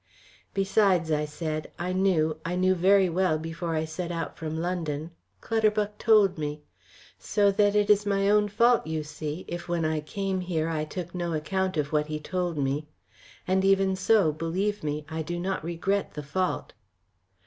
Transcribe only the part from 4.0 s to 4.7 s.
out from